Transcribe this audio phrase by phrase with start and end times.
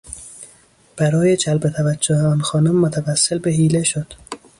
[0.97, 4.13] برای جلب توجه آن خانم متوسل به حیله شد.